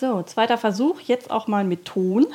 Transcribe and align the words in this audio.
So, 0.00 0.22
zweiter 0.22 0.58
Versuch, 0.58 1.00
jetzt 1.00 1.28
auch 1.28 1.48
mal 1.48 1.64
mit 1.64 1.84
Ton. 1.84 2.28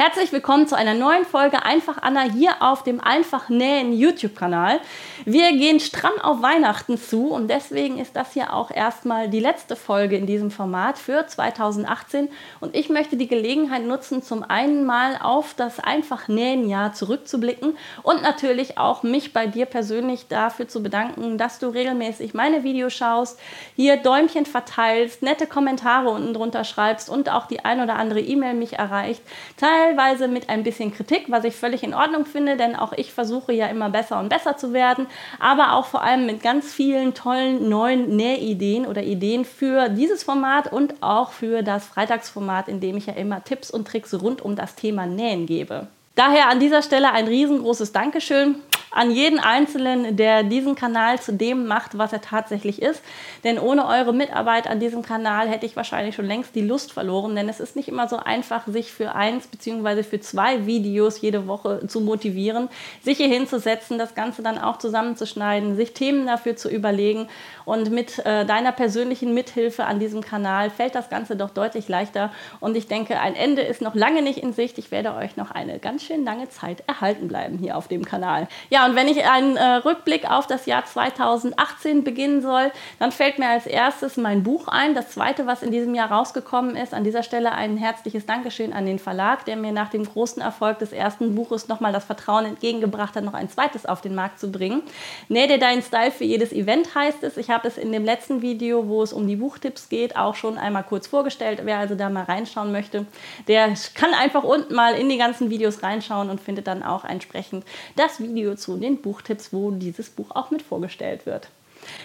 Herzlich 0.00 0.30
willkommen 0.30 0.68
zu 0.68 0.76
einer 0.76 0.94
neuen 0.94 1.24
Folge 1.24 1.64
Einfach 1.64 2.00
Anna 2.00 2.20
hier 2.20 2.62
auf 2.62 2.84
dem 2.84 3.00
Einfach 3.00 3.48
Nähen 3.48 3.92
YouTube-Kanal. 3.92 4.78
Wir 5.24 5.50
gehen 5.50 5.80
stramm 5.80 6.20
auf 6.22 6.40
Weihnachten 6.40 6.96
zu 6.98 7.30
und 7.30 7.48
deswegen 7.48 7.98
ist 7.98 8.14
das 8.14 8.32
hier 8.32 8.54
auch 8.54 8.70
erstmal 8.70 9.28
die 9.28 9.40
letzte 9.40 9.74
Folge 9.74 10.16
in 10.16 10.24
diesem 10.24 10.52
Format 10.52 10.98
für 10.98 11.26
2018 11.26 12.28
und 12.60 12.76
ich 12.76 12.90
möchte 12.90 13.16
die 13.16 13.26
Gelegenheit 13.26 13.84
nutzen, 13.84 14.22
zum 14.22 14.44
einen 14.44 14.86
mal 14.86 15.18
auf 15.20 15.54
das 15.54 15.80
Einfach 15.80 16.28
Nähen-Jahr 16.28 16.92
zurückzublicken 16.92 17.76
und 18.04 18.22
natürlich 18.22 18.78
auch 18.78 19.02
mich 19.02 19.32
bei 19.32 19.48
dir 19.48 19.66
persönlich 19.66 20.28
dafür 20.28 20.68
zu 20.68 20.80
bedanken, 20.80 21.38
dass 21.38 21.58
du 21.58 21.66
regelmäßig 21.70 22.34
meine 22.34 22.62
Videos 22.62 22.92
schaust, 22.92 23.40
hier 23.74 23.96
Däumchen 23.96 24.46
verteilst, 24.46 25.22
nette 25.22 25.48
Kommentare 25.48 26.08
unten 26.10 26.34
drunter 26.34 26.62
schreibst 26.62 27.10
und 27.10 27.32
auch 27.32 27.46
die 27.46 27.64
ein 27.64 27.80
oder 27.80 27.96
andere 27.96 28.20
E-Mail 28.20 28.54
mich 28.54 28.74
erreicht. 28.74 29.22
Teil 29.56 29.87
teilweise 29.88 30.28
mit 30.28 30.48
ein 30.48 30.62
bisschen 30.62 30.92
Kritik, 30.92 31.26
was 31.28 31.44
ich 31.44 31.56
völlig 31.56 31.82
in 31.82 31.94
Ordnung 31.94 32.26
finde, 32.26 32.56
denn 32.56 32.76
auch 32.76 32.92
ich 32.92 33.12
versuche 33.12 33.52
ja 33.52 33.66
immer 33.66 33.90
besser 33.90 34.18
und 34.20 34.28
besser 34.28 34.56
zu 34.56 34.72
werden, 34.72 35.06
aber 35.38 35.74
auch 35.74 35.86
vor 35.86 36.02
allem 36.02 36.26
mit 36.26 36.42
ganz 36.42 36.72
vielen 36.72 37.14
tollen 37.14 37.68
neuen 37.68 38.16
Nähideen 38.16 38.86
oder 38.86 39.02
Ideen 39.02 39.44
für 39.44 39.88
dieses 39.88 40.22
Format 40.22 40.72
und 40.72 41.02
auch 41.02 41.32
für 41.32 41.62
das 41.62 41.86
Freitagsformat, 41.86 42.68
in 42.68 42.80
dem 42.80 42.96
ich 42.96 43.06
ja 43.06 43.14
immer 43.14 43.42
Tipps 43.44 43.70
und 43.70 43.88
Tricks 43.88 44.14
rund 44.14 44.42
um 44.42 44.56
das 44.56 44.74
Thema 44.74 45.06
Nähen 45.06 45.46
gebe. 45.46 45.86
Daher 46.14 46.48
an 46.48 46.58
dieser 46.58 46.82
Stelle 46.82 47.12
ein 47.12 47.28
riesengroßes 47.28 47.92
Dankeschön 47.92 48.56
an 48.90 49.10
jeden 49.10 49.38
Einzelnen, 49.38 50.16
der 50.16 50.42
diesen 50.42 50.74
Kanal 50.74 51.20
zu 51.20 51.32
dem 51.32 51.66
macht, 51.66 51.98
was 51.98 52.12
er 52.12 52.20
tatsächlich 52.20 52.80
ist. 52.80 53.02
Denn 53.44 53.58
ohne 53.58 53.86
eure 53.86 54.12
Mitarbeit 54.12 54.66
an 54.66 54.80
diesem 54.80 55.02
Kanal 55.02 55.48
hätte 55.48 55.66
ich 55.66 55.76
wahrscheinlich 55.76 56.14
schon 56.14 56.26
längst 56.26 56.54
die 56.54 56.62
Lust 56.62 56.92
verloren. 56.92 57.36
Denn 57.36 57.48
es 57.48 57.60
ist 57.60 57.76
nicht 57.76 57.88
immer 57.88 58.08
so 58.08 58.16
einfach, 58.16 58.66
sich 58.66 58.92
für 58.92 59.14
eins 59.14 59.46
bzw. 59.46 60.02
für 60.02 60.20
zwei 60.20 60.66
Videos 60.66 61.20
jede 61.20 61.46
Woche 61.46 61.86
zu 61.86 62.00
motivieren, 62.00 62.68
sich 63.02 63.18
hier 63.18 63.28
hinzusetzen, 63.28 63.98
das 63.98 64.14
Ganze 64.14 64.42
dann 64.42 64.58
auch 64.58 64.78
zusammenzuschneiden, 64.78 65.76
sich 65.76 65.92
Themen 65.92 66.26
dafür 66.26 66.56
zu 66.56 66.68
überlegen. 66.68 67.28
Und 67.64 67.90
mit 67.90 68.18
äh, 68.20 68.46
deiner 68.46 68.72
persönlichen 68.72 69.34
Mithilfe 69.34 69.84
an 69.84 70.00
diesem 70.00 70.22
Kanal 70.22 70.70
fällt 70.70 70.94
das 70.94 71.10
Ganze 71.10 71.36
doch 71.36 71.50
deutlich 71.50 71.88
leichter. 71.88 72.32
Und 72.60 72.76
ich 72.76 72.86
denke, 72.86 73.20
ein 73.20 73.34
Ende 73.34 73.62
ist 73.62 73.82
noch 73.82 73.94
lange 73.94 74.22
nicht 74.22 74.38
in 74.38 74.52
Sicht. 74.52 74.78
Ich 74.78 74.90
werde 74.90 75.14
euch 75.14 75.36
noch 75.36 75.50
eine 75.50 75.78
ganz 75.78 76.04
schön 76.04 76.24
lange 76.24 76.48
Zeit 76.48 76.82
erhalten 76.86 77.28
bleiben 77.28 77.58
hier 77.58 77.76
auf 77.76 77.88
dem 77.88 78.04
Kanal. 78.04 78.48
Ja, 78.70 78.77
ja, 78.78 78.86
und 78.86 78.94
wenn 78.94 79.08
ich 79.08 79.24
einen 79.24 79.56
äh, 79.56 79.64
Rückblick 79.76 80.30
auf 80.30 80.46
das 80.46 80.66
Jahr 80.66 80.84
2018 80.84 82.04
beginnen 82.04 82.42
soll, 82.42 82.70
dann 83.00 83.10
fällt 83.10 83.40
mir 83.40 83.48
als 83.48 83.66
erstes 83.66 84.16
mein 84.16 84.44
Buch 84.44 84.68
ein, 84.68 84.94
das 84.94 85.08
zweite, 85.08 85.46
was 85.46 85.64
in 85.64 85.72
diesem 85.72 85.96
Jahr 85.96 86.12
rausgekommen 86.12 86.76
ist. 86.76 86.94
An 86.94 87.02
dieser 87.02 87.24
Stelle 87.24 87.50
ein 87.50 87.76
herzliches 87.76 88.24
Dankeschön 88.24 88.72
an 88.72 88.86
den 88.86 89.00
Verlag, 89.00 89.44
der 89.46 89.56
mir 89.56 89.72
nach 89.72 89.88
dem 89.88 90.04
großen 90.04 90.40
Erfolg 90.40 90.78
des 90.78 90.92
ersten 90.92 91.34
Buches 91.34 91.66
nochmal 91.66 91.92
das 91.92 92.04
Vertrauen 92.04 92.44
entgegengebracht 92.44 93.16
hat, 93.16 93.24
noch 93.24 93.34
ein 93.34 93.48
zweites 93.48 93.84
auf 93.84 94.00
den 94.00 94.14
Markt 94.14 94.38
zu 94.38 94.52
bringen. 94.52 94.82
Nähe 95.28 95.48
dir 95.48 95.58
deinen 95.58 95.82
Style 95.82 96.12
für 96.12 96.24
jedes 96.24 96.52
Event 96.52 96.94
heißt 96.94 97.24
es. 97.24 97.36
Ich 97.36 97.50
habe 97.50 97.66
es 97.66 97.78
in 97.78 97.90
dem 97.90 98.04
letzten 98.04 98.42
Video, 98.42 98.86
wo 98.86 99.02
es 99.02 99.12
um 99.12 99.26
die 99.26 99.36
Buchtipps 99.36 99.88
geht, 99.88 100.16
auch 100.16 100.36
schon 100.36 100.56
einmal 100.56 100.84
kurz 100.84 101.08
vorgestellt. 101.08 101.62
Wer 101.64 101.78
also 101.78 101.96
da 101.96 102.10
mal 102.10 102.22
reinschauen 102.22 102.70
möchte, 102.70 103.06
der 103.48 103.74
kann 103.94 104.14
einfach 104.14 104.44
unten 104.44 104.72
mal 104.72 104.94
in 104.94 105.08
die 105.08 105.18
ganzen 105.18 105.50
Videos 105.50 105.82
reinschauen 105.82 106.30
und 106.30 106.40
findet 106.40 106.68
dann 106.68 106.84
auch 106.84 107.04
entsprechend 107.04 107.64
das 107.96 108.20
Video 108.20 108.54
zu 108.54 108.67
zu 108.68 108.76
den 108.76 109.00
Buchtipps, 109.00 109.50
wo 109.50 109.70
dieses 109.70 110.10
Buch 110.10 110.30
auch 110.34 110.50
mit 110.50 110.60
vorgestellt 110.60 111.24
wird. 111.24 111.48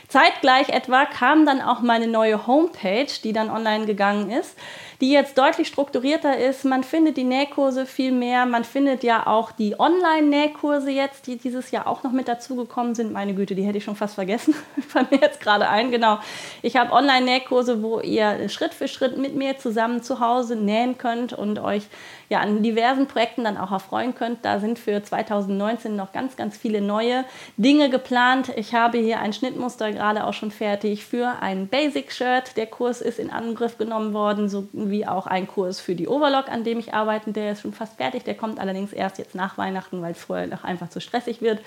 Zeitgleich 0.08 0.70
etwa 0.70 1.04
kam 1.04 1.46
dann 1.46 1.62
auch 1.62 1.82
meine 1.82 2.08
neue 2.08 2.48
Homepage, 2.48 3.08
die 3.22 3.34
dann 3.34 3.50
online 3.50 3.86
gegangen 3.86 4.32
ist, 4.32 4.56
die 5.04 5.12
jetzt 5.12 5.38
deutlich 5.38 5.68
strukturierter 5.68 6.38
ist. 6.38 6.64
Man 6.64 6.82
findet 6.82 7.18
die 7.18 7.26
Nähkurse 7.26 7.86
viel 7.86 8.14
mehr. 8.14 8.46
Man 8.46 8.64
findet 8.64 9.04
ja 9.04 9.28
auch 9.28 9.52
die 9.52 9.78
Online-Nähkurse 9.78 10.92
jetzt, 10.92 11.28
die 11.28 11.36
dieses 11.36 11.72
Jahr 11.72 11.88
auch 11.88 12.04
noch 12.04 12.14
mit 12.14 12.30
dazugekommen 12.30 12.96
sind. 12.96 13.12
Meine 13.12 13.34
Güte, 13.34 13.54
die 13.54 13.64
hätte 13.64 13.80
ich 13.80 13.84
schon 13.84 13.98
fast 13.98 14.16
vergessen. 14.16 14.56
Fällt 14.88 15.12
mir 15.12 15.20
jetzt 15.20 15.42
gerade 15.42 15.68
ein, 15.68 15.92
genau. 15.92 16.20
Ich 16.62 16.78
habe 16.78 16.94
Online-Nähkurse, 16.94 17.84
wo 17.84 18.00
ihr 18.00 18.48
Schritt 18.48 18.74
für 18.74 18.88
Schritt 18.88 19.18
mit 19.18 19.36
mir 19.36 19.58
zusammen 19.58 20.02
zu 20.04 20.22
Hause 20.22 20.56
nähen 20.56 20.98
könnt 20.98 21.34
und 21.34 21.60
euch 21.60 21.84
ja 22.30 22.40
an 22.40 22.64
diversen 22.64 23.08
Projekten 23.08 23.44
dann 23.44 23.58
auch 23.58 23.72
erfreuen 23.72 24.16
könnt. 24.16 24.46
Da 24.46 24.60
sind 24.60 24.80
für 24.80 25.04
2019 25.04 25.98
noch 25.98 26.14
ganz, 26.14 26.38
ganz 26.38 26.58
viele 26.58 26.80
neue 26.80 27.26
Dinge 27.58 27.90
geplant. 27.90 28.54
Ich 28.56 28.74
habe 28.74 29.00
hier 29.00 29.20
ein 29.20 29.34
Schnittmuster 29.34 29.92
gerade 29.92 30.26
auch 30.26 30.34
schon 30.34 30.52
fertig 30.52 31.06
für 31.06 31.42
ein 31.42 31.68
Basic-Shirt. 31.68 32.56
Der 32.56 32.68
Kurs 32.68 33.02
ist 33.02 33.20
in 33.20 33.30
Angriff 33.30 33.78
genommen 33.78 34.14
worden, 34.14 34.50
sowie 34.94 35.06
auch 35.06 35.28
ein 35.28 35.48
Kurs 35.48 35.80
für 35.80 35.96
die 35.96 36.08
Overlock, 36.08 36.50
an 36.50 36.64
dem 36.64 36.80
ich 36.80 36.94
arbeite. 36.94 37.32
Der 37.32 37.52
ist 37.52 37.62
schon 37.62 37.74
fast 37.74 37.98
fertig. 37.98 38.24
Der 38.24 38.36
kommt 38.36 38.60
allerdings 38.60 38.94
erst 38.94 39.18
jetzt 39.18 39.36
nach 39.36 39.58
Weihnachten, 39.58 40.02
weil 40.02 40.12
es 40.12 40.24
vorher 40.24 40.48
noch 40.48 40.64
einfach 40.64 40.90
zu 40.90 41.02
stressig 41.02 41.42
wird. 41.42 41.60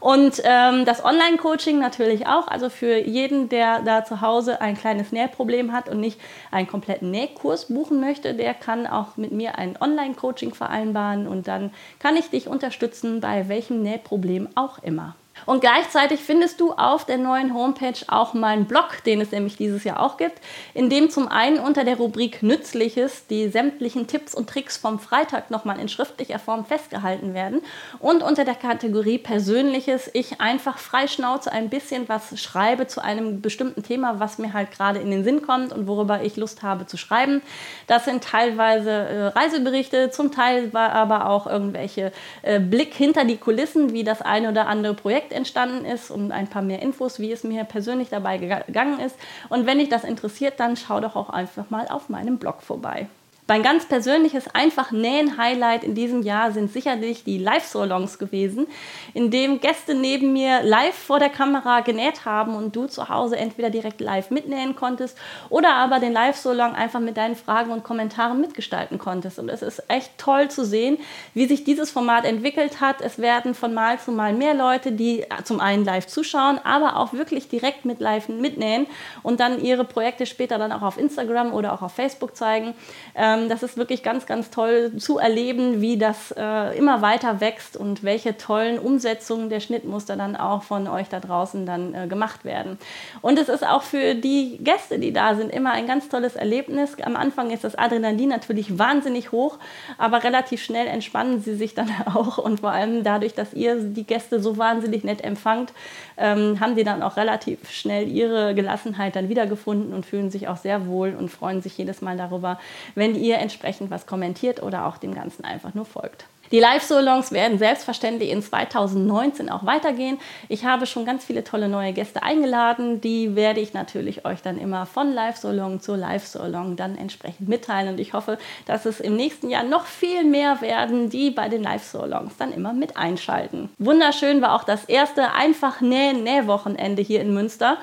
Und 0.00 0.40
ähm, 0.44 0.84
das 0.84 1.04
Online-Coaching 1.04 1.78
natürlich 1.78 2.26
auch. 2.26 2.48
Also 2.48 2.70
für 2.70 2.98
jeden, 2.98 3.48
der 3.48 3.80
da 3.82 4.04
zu 4.04 4.20
Hause 4.20 4.60
ein 4.60 4.76
kleines 4.76 5.12
Nähproblem 5.12 5.72
hat 5.72 5.88
und 5.88 6.00
nicht 6.00 6.20
einen 6.50 6.66
kompletten 6.66 7.10
Nähkurs 7.10 7.66
buchen 7.66 8.00
möchte, 8.00 8.34
der 8.34 8.54
kann 8.54 8.86
auch 8.86 9.16
mit 9.16 9.32
mir 9.32 9.58
ein 9.58 9.76
Online 9.80 9.92
Online-Coaching 9.92 10.54
vereinbaren 10.54 11.28
und 11.28 11.48
dann 11.48 11.70
kann 11.98 12.16
ich 12.16 12.30
dich 12.30 12.48
unterstützen 12.48 13.20
bei 13.20 13.48
welchem 13.48 13.82
Nähproblem 13.82 14.48
auch 14.54 14.82
immer. 14.82 15.14
Und 15.46 15.60
gleichzeitig 15.60 16.20
findest 16.20 16.60
du 16.60 16.72
auf 16.72 17.04
der 17.04 17.18
neuen 17.18 17.54
Homepage 17.54 17.98
auch 18.08 18.34
meinen 18.34 18.66
Blog, 18.66 19.02
den 19.04 19.20
es 19.20 19.30
nämlich 19.30 19.56
dieses 19.56 19.84
Jahr 19.84 20.00
auch 20.00 20.16
gibt, 20.16 20.40
in 20.74 20.90
dem 20.90 21.10
zum 21.10 21.28
einen 21.28 21.58
unter 21.58 21.84
der 21.84 21.96
Rubrik 21.96 22.42
Nützliches 22.42 23.26
die 23.26 23.48
sämtlichen 23.48 24.06
Tipps 24.06 24.34
und 24.34 24.48
Tricks 24.48 24.76
vom 24.76 24.98
Freitag 24.98 25.50
nochmal 25.50 25.78
in 25.78 25.88
schriftlicher 25.88 26.38
Form 26.38 26.64
festgehalten 26.64 27.34
werden 27.34 27.62
und 27.98 28.22
unter 28.22 28.44
der 28.44 28.54
Kategorie 28.54 29.18
Persönliches 29.18 30.10
ich 30.12 30.40
einfach 30.40 30.78
freischnauze 30.78 31.52
ein 31.52 31.68
bisschen 31.68 32.08
was 32.08 32.40
schreibe 32.40 32.86
zu 32.86 33.02
einem 33.02 33.40
bestimmten 33.40 33.82
Thema, 33.82 34.20
was 34.20 34.38
mir 34.38 34.52
halt 34.52 34.70
gerade 34.70 34.98
in 34.98 35.10
den 35.10 35.24
Sinn 35.24 35.42
kommt 35.42 35.72
und 35.72 35.86
worüber 35.86 36.22
ich 36.22 36.36
Lust 36.36 36.62
habe 36.62 36.86
zu 36.86 36.96
schreiben. 36.96 37.42
Das 37.86 38.04
sind 38.04 38.24
teilweise 38.24 38.90
äh, 38.90 39.26
Reiseberichte, 39.28 40.10
zum 40.10 40.32
Teil 40.32 40.70
aber 40.74 41.28
auch 41.28 41.46
irgendwelche 41.46 42.12
äh, 42.42 42.60
Blick 42.60 42.94
hinter 42.94 43.24
die 43.24 43.36
Kulissen, 43.36 43.92
wie 43.92 44.04
das 44.04 44.22
eine 44.22 44.50
oder 44.50 44.66
andere 44.66 44.94
Projekt 44.94 45.31
entstanden 45.32 45.84
ist 45.84 46.10
und 46.10 46.32
ein 46.32 46.48
paar 46.48 46.62
mehr 46.62 46.82
Infos, 46.82 47.18
wie 47.18 47.32
es 47.32 47.44
mir 47.44 47.64
persönlich 47.64 48.08
dabei 48.08 48.38
gegangen 48.38 49.00
ist. 49.00 49.16
Und 49.48 49.66
wenn 49.66 49.78
dich 49.78 49.88
das 49.88 50.04
interessiert, 50.04 50.60
dann 50.60 50.76
schau 50.76 51.00
doch 51.00 51.16
auch 51.16 51.30
einfach 51.30 51.70
mal 51.70 51.88
auf 51.88 52.08
meinem 52.08 52.38
Blog 52.38 52.62
vorbei. 52.62 53.08
Mein 53.52 53.62
ganz 53.62 53.84
persönliches 53.84 54.46
einfach 54.54 54.92
Nähen-Highlight 54.92 55.84
in 55.84 55.94
diesem 55.94 56.22
Jahr 56.22 56.52
sind 56.52 56.72
sicherlich 56.72 57.22
die 57.22 57.36
Live-Salons 57.36 58.18
gewesen, 58.18 58.66
in 59.12 59.30
dem 59.30 59.60
Gäste 59.60 59.94
neben 59.94 60.32
mir 60.32 60.62
live 60.62 60.94
vor 60.94 61.18
der 61.18 61.28
Kamera 61.28 61.80
genäht 61.80 62.24
haben 62.24 62.54
und 62.54 62.74
du 62.74 62.86
zu 62.86 63.10
Hause 63.10 63.36
entweder 63.36 63.68
direkt 63.68 64.00
live 64.00 64.30
mitnähen 64.30 64.74
konntest 64.74 65.18
oder 65.50 65.74
aber 65.74 65.98
den 65.98 66.14
Live-Salon 66.14 66.74
einfach 66.74 67.00
mit 67.00 67.18
deinen 67.18 67.36
Fragen 67.36 67.72
und 67.72 67.84
Kommentaren 67.84 68.40
mitgestalten 68.40 68.96
konntest. 68.96 69.38
Und 69.38 69.50
es 69.50 69.60
ist 69.60 69.82
echt 69.88 70.16
toll 70.16 70.50
zu 70.50 70.64
sehen, 70.64 70.96
wie 71.34 71.44
sich 71.44 71.62
dieses 71.62 71.90
Format 71.90 72.24
entwickelt 72.24 72.80
hat. 72.80 73.02
Es 73.02 73.18
werden 73.18 73.52
von 73.52 73.74
Mal 73.74 74.00
zu 74.00 74.12
Mal 74.12 74.32
mehr 74.32 74.54
Leute, 74.54 74.92
die 74.92 75.26
zum 75.44 75.60
einen 75.60 75.84
live 75.84 76.06
zuschauen, 76.06 76.58
aber 76.64 76.96
auch 76.96 77.12
wirklich 77.12 77.50
direkt 77.50 77.84
mit 77.84 78.00
live 78.00 78.30
mitnähen 78.30 78.86
und 79.22 79.40
dann 79.40 79.62
ihre 79.62 79.84
Projekte 79.84 80.24
später 80.24 80.56
dann 80.56 80.72
auch 80.72 80.80
auf 80.80 80.96
Instagram 80.96 81.52
oder 81.52 81.74
auch 81.74 81.82
auf 81.82 81.92
Facebook 81.92 82.34
zeigen. 82.34 82.72
Ähm, 83.14 83.41
ähm, 83.42 83.48
das 83.48 83.62
ist 83.62 83.76
wirklich 83.76 84.02
ganz, 84.02 84.26
ganz 84.26 84.50
toll 84.50 84.92
zu 84.96 85.18
erleben, 85.18 85.80
wie 85.80 85.96
das 85.96 86.32
äh, 86.36 86.76
immer 86.76 87.02
weiter 87.02 87.40
wächst 87.40 87.76
und 87.76 88.02
welche 88.02 88.36
tollen 88.36 88.78
Umsetzungen 88.78 89.48
der 89.48 89.60
Schnittmuster 89.60 90.16
dann 90.16 90.36
auch 90.36 90.62
von 90.62 90.88
euch 90.88 91.08
da 91.08 91.20
draußen 91.20 91.66
dann 91.66 91.94
äh, 91.94 92.06
gemacht 92.06 92.44
werden. 92.44 92.78
Und 93.20 93.38
es 93.38 93.48
ist 93.48 93.66
auch 93.66 93.82
für 93.82 94.14
die 94.14 94.58
Gäste, 94.62 94.98
die 94.98 95.12
da 95.12 95.34
sind, 95.34 95.52
immer 95.52 95.72
ein 95.72 95.86
ganz 95.86 96.08
tolles 96.08 96.36
Erlebnis. 96.36 96.96
Am 97.02 97.16
Anfang 97.16 97.50
ist 97.50 97.64
das 97.64 97.76
Adrenalin 97.76 98.28
natürlich 98.28 98.78
wahnsinnig 98.78 99.32
hoch, 99.32 99.58
aber 99.98 100.24
relativ 100.24 100.62
schnell 100.62 100.86
entspannen 100.86 101.40
sie 101.40 101.54
sich 101.54 101.74
dann 101.74 101.90
auch 102.14 102.38
und 102.38 102.60
vor 102.60 102.72
allem 102.72 103.04
dadurch, 103.04 103.34
dass 103.34 103.52
ihr 103.54 103.76
die 103.76 104.04
Gäste 104.04 104.40
so 104.40 104.56
wahnsinnig 104.56 105.04
nett 105.04 105.22
empfangt, 105.22 105.72
ähm, 106.16 106.60
haben 106.60 106.76
die 106.76 106.84
dann 106.84 107.02
auch 107.02 107.16
relativ 107.16 107.70
schnell 107.70 108.08
ihre 108.08 108.54
Gelassenheit 108.54 109.16
dann 109.16 109.28
wiedergefunden 109.28 109.92
und 109.92 110.06
fühlen 110.06 110.30
sich 110.30 110.48
auch 110.48 110.56
sehr 110.56 110.86
wohl 110.86 111.14
und 111.18 111.30
freuen 111.30 111.62
sich 111.62 111.76
jedes 111.78 112.00
Mal 112.00 112.16
darüber, 112.16 112.58
wenn 112.94 113.14
ihr 113.22 113.38
entsprechend 113.38 113.90
was 113.90 114.06
kommentiert 114.06 114.62
oder 114.62 114.86
auch 114.86 114.98
dem 114.98 115.14
Ganzen 115.14 115.44
einfach 115.44 115.74
nur 115.74 115.86
folgt. 115.86 116.26
Die 116.52 116.60
Live-Salons 116.60 117.32
werden 117.32 117.56
selbstverständlich 117.56 118.28
in 118.28 118.42
2019 118.42 119.48
auch 119.48 119.64
weitergehen. 119.64 120.18
Ich 120.50 120.66
habe 120.66 120.84
schon 120.84 121.06
ganz 121.06 121.24
viele 121.24 121.44
tolle 121.44 121.66
neue 121.66 121.94
Gäste 121.94 122.22
eingeladen. 122.22 123.00
Die 123.00 123.34
werde 123.34 123.60
ich 123.60 123.72
natürlich 123.72 124.26
euch 124.26 124.42
dann 124.42 124.58
immer 124.58 124.84
von 124.84 125.14
Live-Salon 125.14 125.80
zu 125.80 125.94
Live-Salon 125.94 126.76
dann 126.76 126.98
entsprechend 126.98 127.48
mitteilen. 127.48 127.94
Und 127.94 128.00
ich 128.00 128.12
hoffe, 128.12 128.36
dass 128.66 128.84
es 128.84 129.00
im 129.00 129.16
nächsten 129.16 129.48
Jahr 129.48 129.64
noch 129.64 129.86
viel 129.86 130.24
mehr 130.24 130.60
werden, 130.60 131.08
die 131.08 131.30
bei 131.30 131.48
den 131.48 131.62
Live-Salons 131.62 132.36
dann 132.36 132.52
immer 132.52 132.74
mit 132.74 132.98
einschalten. 132.98 133.70
Wunderschön 133.78 134.42
war 134.42 134.54
auch 134.54 134.64
das 134.64 134.84
erste 134.84 135.32
einfach 135.32 135.80
Näh-Näh-Wochenende 135.80 137.00
hier 137.00 137.22
in 137.22 137.32
Münster. 137.32 137.78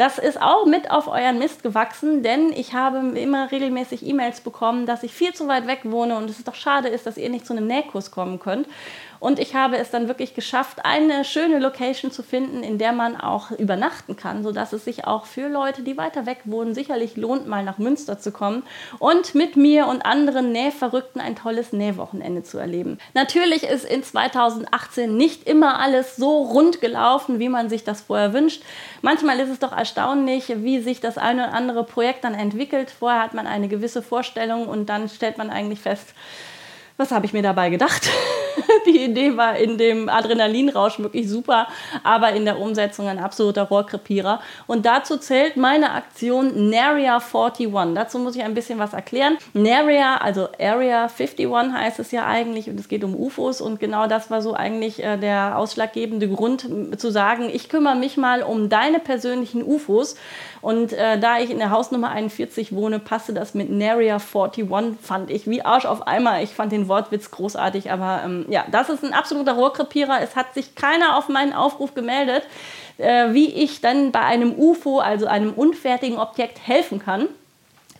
Das 0.00 0.16
ist 0.16 0.40
auch 0.40 0.64
mit 0.64 0.90
auf 0.90 1.08
euren 1.08 1.38
Mist 1.38 1.62
gewachsen, 1.62 2.22
denn 2.22 2.54
ich 2.54 2.72
habe 2.72 3.18
immer 3.18 3.52
regelmäßig 3.52 4.02
E-Mails 4.02 4.40
bekommen, 4.40 4.86
dass 4.86 5.02
ich 5.02 5.12
viel 5.12 5.34
zu 5.34 5.46
weit 5.46 5.66
weg 5.66 5.80
wohne 5.82 6.16
und 6.16 6.30
es 6.30 6.42
doch 6.42 6.54
schade 6.54 6.88
ist, 6.88 7.04
dass 7.04 7.18
ihr 7.18 7.28
nicht 7.28 7.44
zu 7.44 7.52
einem 7.52 7.66
Nähkurs 7.66 8.10
kommen 8.10 8.38
könnt. 8.38 8.66
Und 9.20 9.38
ich 9.38 9.54
habe 9.54 9.76
es 9.76 9.90
dann 9.90 10.08
wirklich 10.08 10.34
geschafft, 10.34 10.84
eine 10.84 11.24
schöne 11.24 11.58
Location 11.58 12.10
zu 12.10 12.22
finden, 12.22 12.62
in 12.62 12.78
der 12.78 12.92
man 12.92 13.20
auch 13.20 13.50
übernachten 13.50 14.16
kann, 14.16 14.42
sodass 14.42 14.72
es 14.72 14.86
sich 14.86 15.06
auch 15.06 15.26
für 15.26 15.48
Leute, 15.48 15.82
die 15.82 15.98
weiter 15.98 16.24
weg 16.24 16.38
wohnen, 16.44 16.74
sicherlich 16.74 17.16
lohnt, 17.16 17.46
mal 17.46 17.62
nach 17.62 17.76
Münster 17.76 18.18
zu 18.18 18.32
kommen 18.32 18.62
und 18.98 19.34
mit 19.34 19.56
mir 19.56 19.86
und 19.86 20.06
anderen 20.06 20.52
Nähverrückten 20.52 21.20
ein 21.20 21.36
tolles 21.36 21.72
Nähwochenende 21.74 22.42
zu 22.42 22.56
erleben. 22.56 22.98
Natürlich 23.12 23.64
ist 23.64 23.84
in 23.84 24.02
2018 24.02 25.14
nicht 25.14 25.46
immer 25.46 25.78
alles 25.78 26.16
so 26.16 26.42
rund 26.42 26.80
gelaufen, 26.80 27.38
wie 27.38 27.50
man 27.50 27.68
sich 27.68 27.84
das 27.84 28.00
vorher 28.00 28.32
wünscht. 28.32 28.62
Manchmal 29.02 29.38
ist 29.40 29.50
es 29.50 29.58
doch 29.58 29.76
erstaunlich, 29.76 30.44
wie 30.48 30.80
sich 30.80 31.00
das 31.00 31.18
eine 31.18 31.44
oder 31.44 31.54
andere 31.54 31.84
Projekt 31.84 32.24
dann 32.24 32.34
entwickelt. 32.34 32.90
Vorher 32.90 33.22
hat 33.22 33.34
man 33.34 33.46
eine 33.46 33.68
gewisse 33.68 34.02
Vorstellung 34.02 34.66
und 34.66 34.88
dann 34.88 35.10
stellt 35.10 35.36
man 35.36 35.50
eigentlich 35.50 35.80
fest, 35.80 36.14
was 36.96 37.10
habe 37.10 37.26
ich 37.26 37.34
mir 37.34 37.42
dabei 37.42 37.68
gedacht? 37.68 38.08
Die 38.86 39.04
Idee 39.04 39.36
war 39.36 39.56
in 39.56 39.78
dem 39.78 40.08
Adrenalinrausch 40.08 40.98
wirklich 40.98 41.28
super, 41.28 41.68
aber 42.02 42.32
in 42.32 42.44
der 42.44 42.58
Umsetzung 42.58 43.08
ein 43.08 43.18
absoluter 43.18 43.62
Rohrkrepierer. 43.64 44.40
Und 44.66 44.86
dazu 44.86 45.16
zählt 45.16 45.56
meine 45.56 45.92
Aktion 45.92 46.70
Naria 46.70 47.18
41. 47.18 47.68
Dazu 47.94 48.18
muss 48.18 48.36
ich 48.36 48.42
ein 48.42 48.54
bisschen 48.54 48.78
was 48.78 48.92
erklären. 48.92 49.38
Naria, 49.52 50.16
also 50.16 50.48
Area 50.58 51.08
51 51.08 51.48
heißt 51.72 51.98
es 52.00 52.10
ja 52.10 52.26
eigentlich 52.26 52.68
und 52.68 52.78
es 52.78 52.88
geht 52.88 53.04
um 53.04 53.14
UFOs 53.14 53.60
und 53.60 53.80
genau 53.80 54.06
das 54.06 54.30
war 54.30 54.42
so 54.42 54.54
eigentlich 54.54 55.02
äh, 55.02 55.16
der 55.16 55.58
ausschlaggebende 55.58 56.28
Grund 56.28 56.68
zu 56.98 57.10
sagen, 57.10 57.50
ich 57.52 57.68
kümmere 57.68 57.96
mich 57.96 58.16
mal 58.16 58.42
um 58.42 58.68
deine 58.68 58.98
persönlichen 58.98 59.62
UFOs. 59.62 60.16
Und 60.60 60.92
äh, 60.92 61.18
da 61.18 61.38
ich 61.38 61.50
in 61.50 61.58
der 61.58 61.70
Hausnummer 61.70 62.10
41 62.10 62.74
wohne, 62.74 62.98
passte 62.98 63.32
das 63.32 63.54
mit 63.54 63.70
Naria 63.70 64.18
41, 64.18 64.68
fand 65.00 65.30
ich 65.30 65.48
wie 65.48 65.62
Arsch 65.62 65.86
auf 65.86 66.06
einmal. 66.06 66.44
Ich 66.44 66.50
fand 66.50 66.72
den 66.72 66.88
Wortwitz 66.88 67.30
großartig, 67.30 67.90
aber 67.90 68.22
ähm, 68.24 68.39
ja, 68.48 68.64
das 68.70 68.88
ist 68.88 69.04
ein 69.04 69.12
absoluter 69.12 69.52
Rohrkrepierer. 69.52 70.20
Es 70.22 70.36
hat 70.36 70.54
sich 70.54 70.74
keiner 70.74 71.16
auf 71.16 71.28
meinen 71.28 71.52
Aufruf 71.52 71.94
gemeldet, 71.94 72.42
äh, 72.98 73.32
wie 73.32 73.46
ich 73.46 73.80
dann 73.80 74.12
bei 74.12 74.20
einem 74.20 74.54
UFO, 74.58 74.98
also 74.98 75.26
einem 75.26 75.52
unfertigen 75.52 76.18
Objekt, 76.18 76.66
helfen 76.66 76.98
kann. 76.98 77.28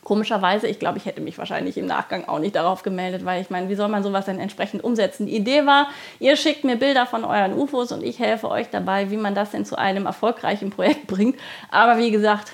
Komischerweise, 0.03 0.67
ich 0.67 0.79
glaube, 0.79 0.99
ich 0.99 1.05
hätte 1.05 1.21
mich 1.21 1.39
wahrscheinlich 1.39 1.77
im 1.77 1.87
Nachgang 1.87 2.27
auch 2.27 2.39
nicht 2.39 2.57
darauf 2.57 2.83
gemeldet, 2.83 3.25
weil 3.25 3.43
ich 3.43 3.51
meine, 3.51 3.69
wie 3.69 3.75
soll 3.75 3.89
man 3.89 4.03
sowas 4.03 4.25
denn 4.25 4.41
entsprechend 4.41 4.83
umsetzen? 4.83 5.27
Die 5.27 5.37
Idee 5.37 5.67
war, 5.67 5.89
ihr 6.19 6.37
schickt 6.37 6.65
mir 6.65 6.77
Bilder 6.77 7.07
von 7.07 7.25
euren 7.25 7.53
UFOs 7.57 7.93
und 7.93 8.03
ich 8.03 8.19
helfe 8.19 8.49
euch 8.49 8.69
dabei, 8.71 9.11
wie 9.11 9.19
man 9.19 9.35
das 9.35 9.51
denn 9.51 9.65
zu 9.65 9.77
einem 9.77 10.07
erfolgreichen 10.07 10.71
Projekt 10.71 11.07
bringt. 11.07 11.39
Aber 11.71 11.99
wie 11.99 12.11
gesagt, 12.11 12.53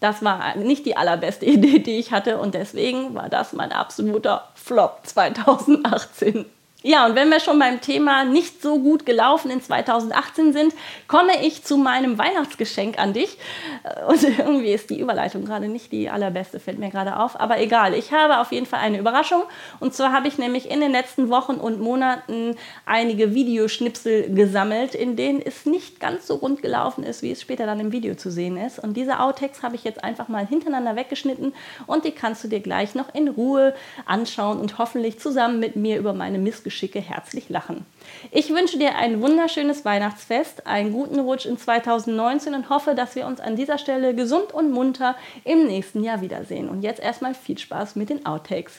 das 0.00 0.22
war 0.22 0.56
nicht 0.56 0.86
die 0.86 0.96
allerbeste 0.96 1.44
Idee, 1.46 1.80
die 1.80 1.98
ich 1.98 2.12
hatte 2.12 2.38
und 2.38 2.54
deswegen 2.54 3.14
war 3.14 3.28
das 3.28 3.52
mein 3.52 3.72
absoluter 3.72 4.48
Flop 4.54 5.00
2018. 5.04 6.46
Ja, 6.86 7.04
und 7.04 7.16
wenn 7.16 7.30
wir 7.30 7.40
schon 7.40 7.58
beim 7.58 7.80
Thema 7.80 8.24
nicht 8.24 8.62
so 8.62 8.78
gut 8.78 9.06
gelaufen 9.06 9.50
in 9.50 9.60
2018 9.60 10.52
sind, 10.52 10.72
komme 11.08 11.32
ich 11.44 11.64
zu 11.64 11.78
meinem 11.78 12.16
Weihnachtsgeschenk 12.16 12.96
an 13.00 13.12
dich. 13.12 13.38
Äh, 13.82 14.04
und 14.04 14.22
irgendwie 14.38 14.72
ist 14.72 14.90
die 14.90 15.00
Überleitung 15.00 15.44
gerade 15.44 15.66
nicht 15.66 15.90
die 15.90 16.08
allerbeste, 16.08 16.60
fällt 16.60 16.78
mir 16.78 16.90
gerade 16.90 17.18
auf. 17.18 17.40
Aber 17.40 17.58
egal, 17.58 17.92
ich 17.92 18.12
habe 18.12 18.38
auf 18.38 18.52
jeden 18.52 18.66
Fall 18.66 18.78
eine 18.78 19.00
Überraschung. 19.00 19.42
Und 19.80 19.94
zwar 19.94 20.12
habe 20.12 20.28
ich 20.28 20.38
nämlich 20.38 20.70
in 20.70 20.80
den 20.80 20.92
letzten 20.92 21.28
Wochen 21.28 21.54
und 21.54 21.80
Monaten 21.80 22.54
einige 22.84 23.34
Videoschnipsel 23.34 24.32
gesammelt, 24.32 24.94
in 24.94 25.16
denen 25.16 25.42
es 25.44 25.66
nicht 25.66 25.98
ganz 25.98 26.28
so 26.28 26.36
rund 26.36 26.62
gelaufen 26.62 27.02
ist, 27.02 27.20
wie 27.20 27.32
es 27.32 27.40
später 27.40 27.66
dann 27.66 27.80
im 27.80 27.90
Video 27.90 28.14
zu 28.14 28.30
sehen 28.30 28.56
ist. 28.56 28.78
Und 28.78 28.96
diese 28.96 29.18
Outtakes 29.18 29.64
habe 29.64 29.74
ich 29.74 29.82
jetzt 29.82 30.04
einfach 30.04 30.28
mal 30.28 30.46
hintereinander 30.46 30.94
weggeschnitten 30.94 31.52
und 31.88 32.04
die 32.04 32.12
kannst 32.12 32.44
du 32.44 32.48
dir 32.48 32.60
gleich 32.60 32.94
noch 32.94 33.12
in 33.12 33.26
Ruhe 33.26 33.74
anschauen 34.04 34.60
und 34.60 34.78
hoffentlich 34.78 35.18
zusammen 35.18 35.58
mit 35.58 35.74
mir 35.74 35.98
über 35.98 36.12
meine 36.12 36.38
Missgeschichte 36.38 36.75
Geschicke 36.76 37.00
herzlich 37.00 37.48
lachen. 37.48 37.86
Ich 38.32 38.50
wünsche 38.50 38.78
dir 38.78 38.96
ein 38.96 39.22
wunderschönes 39.22 39.86
Weihnachtsfest, 39.86 40.66
einen 40.66 40.92
guten 40.92 41.18
Rutsch 41.18 41.46
in 41.46 41.56
2019 41.56 42.54
und 42.54 42.68
hoffe, 42.68 42.94
dass 42.94 43.14
wir 43.14 43.26
uns 43.26 43.40
an 43.40 43.56
dieser 43.56 43.78
Stelle 43.78 44.14
gesund 44.14 44.52
und 44.52 44.72
munter 44.72 45.16
im 45.44 45.66
nächsten 45.66 46.04
Jahr 46.04 46.20
wiedersehen. 46.20 46.68
Und 46.68 46.82
jetzt 46.82 47.00
erstmal 47.00 47.34
viel 47.34 47.56
Spaß 47.56 47.96
mit 47.96 48.10
den 48.10 48.26
Outtakes. 48.26 48.74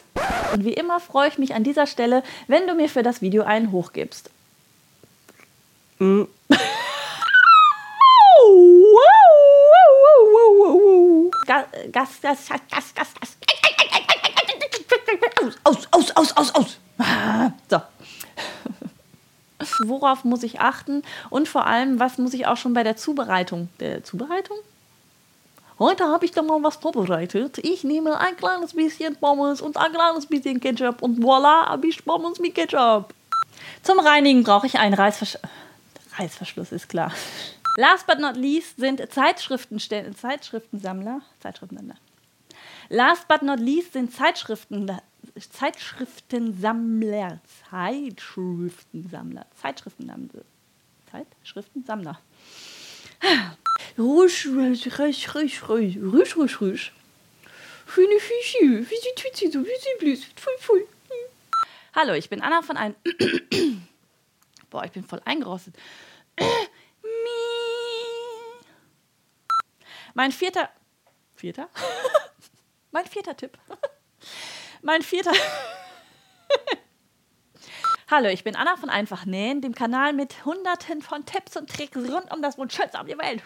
Und 0.53 0.63
wie 0.63 0.73
immer 0.73 0.99
freue 0.99 1.29
ich 1.29 1.39
mich 1.39 1.55
an 1.55 1.63
dieser 1.63 1.87
Stelle, 1.87 2.21
wenn 2.47 2.67
du 2.67 2.75
mir 2.75 2.87
für 2.87 3.01
das 3.01 3.23
Video 3.23 3.41
einen 3.41 3.71
Hoch 3.71 3.93
gibst. 3.93 4.29
Aus, 15.63 15.87
aus, 15.89 16.11
aus, 16.15 16.37
aus, 16.37 16.53
aus. 16.53 16.77
So. 17.71 17.81
Worauf 20.07 20.23
muss 20.23 20.43
ich 20.43 20.61
achten 20.61 21.03
und 21.29 21.49
vor 21.49 21.65
allem, 21.67 21.99
was 21.99 22.17
muss 22.17 22.33
ich 22.33 22.47
auch 22.47 22.55
schon 22.55 22.73
bei 22.73 22.83
der 22.83 22.95
Zubereitung? 22.95 23.67
Der 23.81 24.05
Zubereitung? 24.05 24.55
Heute 25.79 26.05
habe 26.05 26.23
ich 26.23 26.31
da 26.31 26.41
mal 26.41 26.63
was 26.63 26.77
vorbereitet. 26.77 27.57
Ich 27.57 27.83
nehme 27.83 28.17
ein 28.17 28.37
kleines 28.37 28.73
bisschen 28.73 29.17
Pommes 29.17 29.59
und 29.59 29.75
ein 29.75 29.91
kleines 29.91 30.25
bisschen 30.25 30.61
Ketchup 30.61 31.01
und 31.01 31.21
voila, 31.21 31.65
habe 31.65 31.87
ich 31.87 32.05
Pommes 32.05 32.39
mit 32.39 32.55
Ketchup. 32.55 33.13
Zum 33.83 33.99
Reinigen 33.99 34.45
brauche 34.45 34.65
ich 34.65 34.79
einen 34.79 34.93
Reißversch 34.93 35.39
Reißverschluss, 36.15 36.71
ist 36.71 36.87
klar. 36.87 37.11
Last 37.77 38.07
but 38.07 38.19
not 38.19 38.37
least 38.37 38.77
sind 38.77 39.01
Zeitschriftenstellen, 39.11 40.15
Zeitschriftensammler, 40.15 41.19
Zeitschriftensammler. 41.41 41.95
Last 42.87 43.27
but 43.27 43.41
not 43.41 43.59
least 43.59 43.91
sind 43.91 44.15
Zeitschriften, 44.15 44.87
Zeitschriftensammler, 45.39 47.41
Zeitschriftensammler, 47.69 49.45
Zeitschriftensammler, 49.61 50.43
Zeitschriftensammler. 51.11 52.19
Rusch, 53.97 54.47
rusch, 54.47 54.87
rusch, 54.99 55.35
rusch, 55.35 55.69
rusch, 55.69 55.97
rusch, 55.97 56.37
rusch, 56.37 56.61
rusch. 56.61 56.93
Hallo, 61.95 62.13
ich 62.13 62.29
bin 62.29 62.41
Anna 62.41 62.61
von 62.61 62.77
ein. 62.77 62.95
Boah, 64.69 64.83
ich 64.83 64.91
bin 64.91 65.03
voll 65.03 65.21
eingerostet. 65.25 65.75
mein 70.13 70.31
vierter. 70.31 70.69
Vierter? 71.35 71.69
mein 72.91 73.05
vierter 73.05 73.37
Tipp. 73.37 73.57
Mein 74.81 75.01
vierter. 75.01 75.31
Hallo, 78.09 78.29
ich 78.29 78.43
bin 78.43 78.55
Anna 78.55 78.77
von 78.77 78.89
Einfach 78.89 79.25
Nähen, 79.25 79.61
dem 79.61 79.75
Kanal 79.75 80.13
mit 80.13 80.45
hunderten 80.45 81.01
von 81.01 81.25
Tipps 81.25 81.57
und 81.57 81.69
Tricks 81.69 81.97
rund 81.97 82.31
um 82.33 82.41
das 82.41 82.57
Wunschschönste 82.57 82.99
auf 82.99 83.07
der 83.07 83.17
Welt. 83.17 83.43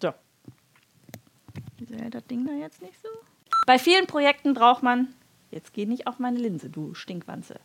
So. 0.00 0.12
Wieso 1.78 1.94
hält 1.94 2.14
das 2.14 2.26
Ding 2.26 2.44
da 2.46 2.52
jetzt 2.52 2.82
nicht 2.82 3.00
so? 3.00 3.08
Bei 3.66 3.78
vielen 3.78 4.06
Projekten 4.06 4.54
braucht 4.54 4.82
man. 4.82 5.14
Jetzt 5.50 5.72
geh 5.74 5.86
nicht 5.86 6.06
auf 6.06 6.18
meine 6.18 6.38
Linse, 6.38 6.70
du 6.70 6.94
Stinkwanze. 6.94 7.60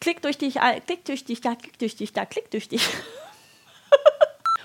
Klick 0.00 0.22
durch 0.22 0.38
dich, 0.38 0.54
klick 0.86 1.04
durch 1.04 1.24
dich, 1.24 1.40
da, 1.40 1.54
klick 1.54 1.78
durch 1.78 1.96
dich, 1.96 2.12
da, 2.12 2.24
klick 2.24 2.50
durch 2.50 2.68
dich. 2.68 2.88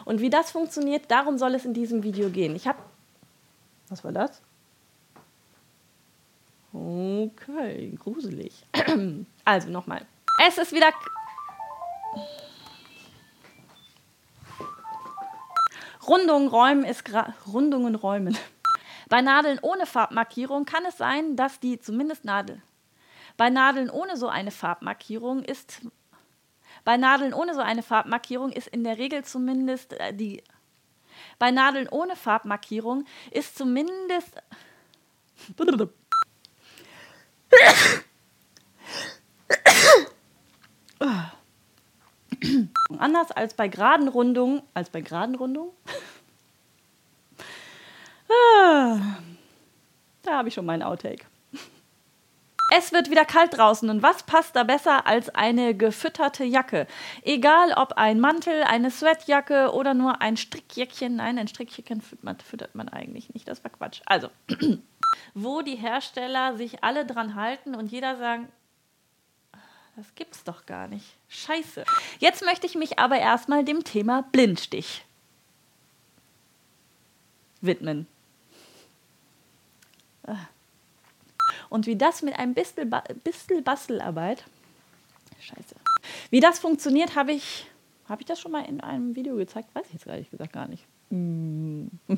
Und 0.06 0.22
wie 0.22 0.30
das 0.30 0.52
funktioniert, 0.52 1.10
darum 1.10 1.38
soll 1.38 1.56
es 1.56 1.66
in 1.66 1.74
diesem 1.74 2.04
Video 2.04 2.30
gehen. 2.30 2.56
Ich 2.56 2.68
habe. 2.68 2.80
Was 3.90 4.04
war 4.04 4.12
das? 4.12 4.42
Okay, 6.74 7.96
gruselig. 8.00 8.66
Also 9.46 9.70
nochmal. 9.70 10.06
Es 10.48 10.58
ist 10.58 10.72
wieder. 10.72 10.88
Rundungen 16.08 16.48
räumen 16.48 16.86
ist 16.86 17.04
Rundungen 17.46 17.96
räumen. 17.96 18.38
Bei 19.10 19.22
Nadeln 19.22 19.60
ohne 19.62 19.86
Farbmarkierung 19.86 20.66
kann 20.66 20.86
es 20.86 20.98
sein, 20.98 21.36
dass 21.36 21.60
die 21.60 21.78
zumindest 21.80 22.24
Nadel. 22.24 22.62
Bei 23.36 23.50
Nadeln 23.50 23.90
ohne 23.90 24.16
so 24.16 24.28
eine 24.30 24.52
Farbmarkierung 24.52 25.44
ist 25.44 25.82
bei 26.84 26.98
Nadeln 26.98 27.34
ohne 27.34 27.54
so 27.54 27.62
eine 27.62 27.84
Farbmarkierung 27.84 28.52
ist 28.52 28.68
in 28.68 28.84
der 28.84 28.98
Regel 28.98 29.24
zumindest 29.24 29.94
äh, 29.94 30.14
die. 30.14 30.44
Bei 31.40 31.52
Nadeln 31.52 31.88
ohne 31.90 32.16
Farbmarkierung 32.16 33.06
ist 33.32 33.58
zumindest. 33.58 34.42
Anders 42.98 43.32
als 43.32 43.54
bei 43.54 43.68
geraden 43.68 44.08
Rundungen, 44.08 44.62
als 44.74 44.90
bei 44.90 45.02
geraden 45.02 45.36
Rundungen? 45.36 45.72
Ah, 48.30 49.18
da 50.24 50.38
habe 50.38 50.48
ich 50.48 50.54
schon 50.54 50.66
meinen 50.66 50.82
Outtake. 50.84 51.26
Es 52.76 52.92
wird 52.92 53.12
wieder 53.12 53.24
kalt 53.24 53.56
draußen 53.56 53.88
und 53.88 54.02
was 54.02 54.24
passt 54.24 54.56
da 54.56 54.64
besser 54.64 55.06
als 55.06 55.30
eine 55.30 55.78
gefütterte 55.78 56.44
Jacke? 56.44 56.88
Egal 57.22 57.72
ob 57.74 57.94
ein 57.94 58.20
Mantel, 58.20 58.64
eine 58.64 58.90
Sweatjacke 58.90 59.72
oder 59.74 59.94
nur 59.94 60.24
ein 60.24 60.38
Strickjäckchen. 60.38 61.18
Nein, 61.18 61.38
ein 61.38 61.48
Strickjäckchen 61.48 62.02
füttert 62.02 62.74
man, 62.74 62.90
eigentlich 62.90 63.32
nicht. 63.32 63.48
Das 63.48 63.64
war 63.64 63.70
Quatsch. 63.70 64.02
Also, 64.08 64.30
wo 65.36 65.62
die 65.62 65.76
Hersteller 65.76 66.58
sich 66.58 66.84
alle 66.84 67.06
dran 67.06 67.36
halten 67.36 67.76
und 67.76 67.92
jeder 67.92 68.18
sagen, 68.18 68.48
das 69.96 70.08
gibt's 70.16 70.44
doch 70.44 70.66
gar 70.66 70.88
nicht. 70.88 71.06
Scheiße. 71.30 71.84
Jetzt 72.18 72.44
möchte 72.44 72.66
ich 72.66 72.74
mich 72.74 72.98
aber 72.98 73.20
erstmal 73.20 73.64
dem 73.64 73.84
Thema 73.84 74.24
Blindstich 74.32 75.06
widmen. 77.62 78.08
Ah. 80.26 80.48
Und 81.74 81.88
wie 81.88 81.96
das 81.96 82.22
mit 82.22 82.38
einem 82.38 82.54
bisschen, 82.54 82.92
ba 82.92 83.04
bisschen 83.24 83.64
Bastelarbeit, 83.64 84.44
scheiße, 85.40 85.74
wie 86.30 86.40
das 86.40 86.60
funktioniert, 86.60 87.16
habe 87.16 87.32
ich, 87.32 87.66
habe 88.08 88.22
ich 88.22 88.28
das 88.28 88.40
schon 88.40 88.52
mal 88.52 88.64
in 88.66 88.80
einem 88.80 89.16
Video 89.16 89.36
gezeigt? 89.36 89.74
Weiß 89.74 89.88
ich 89.88 89.94
jetzt 89.94 90.06
ehrlich 90.06 90.30
gesagt 90.30 90.54
gar 90.54 90.68
nicht. 90.68 90.84
Mm. 91.10 91.88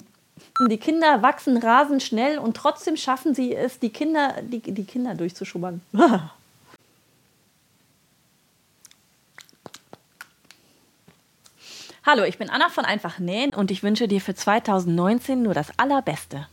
Die 0.70 0.78
Kinder 0.78 1.22
wachsen 1.22 1.56
rasend 1.56 2.04
schnell 2.04 2.38
und 2.38 2.58
trotzdem 2.58 2.98
schaffen 2.98 3.34
sie 3.34 3.56
es, 3.56 3.80
die 3.80 3.92
Kinder, 3.92 4.42
die, 4.42 4.60
die 4.60 4.84
Kinder 4.84 5.16
durchzuschubbern. 5.16 5.80
Hallo, 12.06 12.24
ich 12.26 12.38
bin 12.38 12.50
Anna 12.50 12.68
von 12.68 12.84
Einfach 12.84 13.20
Nähen 13.20 13.54
und 13.54 13.72
ich 13.72 13.84
wünsche 13.84 14.10
dir 14.10 14.20
für 14.20 14.36
2019 14.36 15.42
nur 15.42 15.54
das 15.54 15.80
Allerbeste. 15.80 16.48